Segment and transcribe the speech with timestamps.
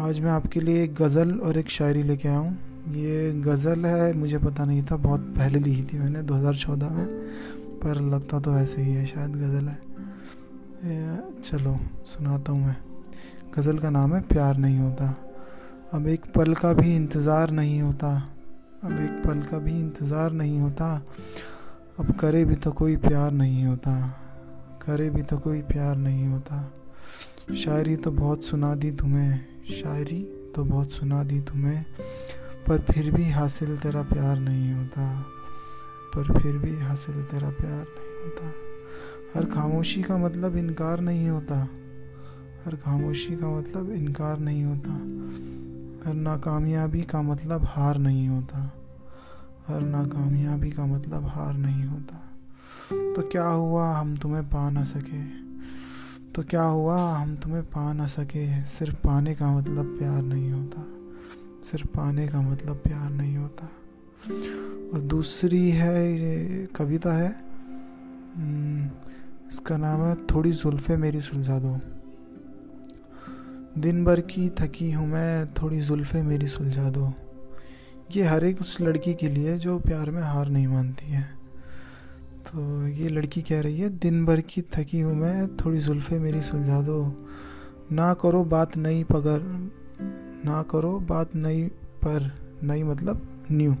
[0.00, 4.12] आज मैं आपके लिए एक गज़ल और एक शायरी लेके आया हूँ। ये गज़ल है,
[4.12, 7.06] मुझे पता नहीं था, बहुत पहले लिखी थी मैंने 2014 में,
[7.78, 12.76] पर लगता तो ऐसे ही है, शायद गज़ल है। चलो, सुनाता हूँ मैं।
[13.56, 15.14] गज़ल का नाम है, प्यार नहीं होता।
[15.92, 18.12] अब एक पल का भी इंतज़ार नहीं होता।
[18.84, 21.02] अब एक पल का भी इंतज़ार नहीं होता।
[21.98, 23.96] अब करे भी तो कोई प्यार नहीं होता।
[24.86, 26.72] करे भी तो कोई प्यार नहीं होता।
[27.54, 31.84] शायरी तो बहुत सुना दी तुम्हें। शायरी तो बहुत सुना दी तुम्हें,
[32.68, 35.26] पर फिर भी हासिल तेरा प्यार नहीं होता।
[36.14, 38.52] पर फिर भी हासिल तेरा प्यार नहीं होता।
[39.34, 41.68] हर खामोशी का मतलब इनकार नहीं होता।
[42.66, 44.92] हर खामोशी का मतलब इनकार नहीं होता।
[46.08, 48.72] हर नाकामयाबी का मतलब हार नहीं होता।
[49.68, 52.30] हर नाकामयाबी का मतलब हार नहीं होता।
[52.92, 55.43] तो क्या हुआ हम तुम्हें पा ना सके?
[56.34, 57.14] तो क्या हुआ?
[57.14, 60.86] हम तुम्हें पा ना सके। सिर्फ़ पाने का मतलब प्यार नहीं होता।
[61.70, 63.68] सिर्फ़ पाने का मतलब प्यार नहीं होता।
[64.94, 67.36] और दूसरी है ये कविता है।
[68.36, 68.90] हम्म,
[69.50, 71.80] इसका नाम है थोड़ी जुल्फ़े मेरी सुलझा दो।
[73.80, 77.12] दिन भर की थकी हूँ मैं थोड़ी जुल्फ़े मेरी सुलझा दो।
[78.16, 81.43] ये हर एक उस लड़की के लिए जो प्यार में हार नहीं मानती है।
[82.54, 86.42] तो ये लड़की कह रही है, दिन भर की थकी हूँ मैं, थोड़ी जुल्फ़े मेरी
[86.42, 87.26] सुलझा दो।
[87.92, 89.40] ना करो बात नई पगर,
[90.44, 91.62] ना करो बात नई
[92.04, 92.32] पर,
[92.62, 93.74] नई मतलब न्यू।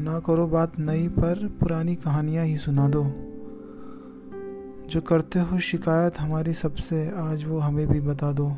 [0.00, 3.04] ना करो बात नई पर, पुरानी कहानियाँ ही सुना दो।
[4.88, 8.56] जो करते हो शिकायत हमारी सबसे, आज वो हमें भी बता दो।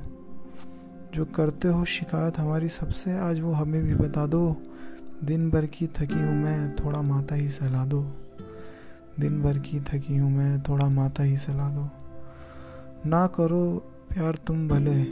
[1.14, 4.56] जो करते हो शिकायत हमारी सबसे, आज वो हमें भी बता दो।
[5.24, 8.21] दिन भर की थकी हूँ मैं, थोड़ा माता ही सहला दो।
[9.20, 11.88] दिन भर की थकी हूँ मैं, थोड़ा माता ही सला दो।
[13.08, 13.76] ना करो
[14.08, 15.02] प्यार तुम भले,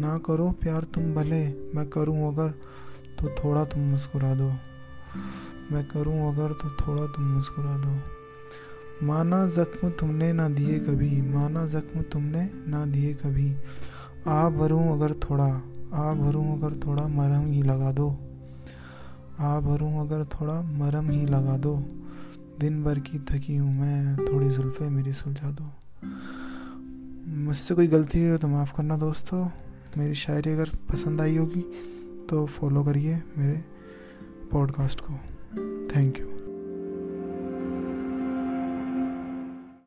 [0.00, 2.48] ना करो प्यार तुम भले, मैं करूँ अगर
[3.20, 4.52] तो थोड़ा तुम मुस्कुरा दो।
[5.72, 7.98] मैं करूँ अगर तो थोड़ा तुम मुस्कुरा दो।
[9.06, 13.56] माना जख्म तुमने ना दिए कभी, माना जख्म तुमने ना दिए कभी।
[14.28, 15.62] आ भरूँ अगर थोड़ा,
[15.94, 18.10] आ भरूँ अगर थोड़ा मरम ही लगा दो।
[19.40, 21.82] आ भरूँ अगर थोड़ा मरम ही लगा दो।
[22.58, 25.70] दिन भर की थकी हूँ मैं, थोड़ी जुल्फ़े मेरी सुलझा दो।
[27.36, 29.48] मुझसे कोई गलती हुई हो तो माफ़ करना दोस्तों।
[29.98, 31.60] मेरी शायरी अगर पसंद आई होगी
[32.30, 33.64] तो फॉलो करिए मेरे
[34.52, 35.12] पॉडकास्ट को।
[35.96, 36.47] Thank you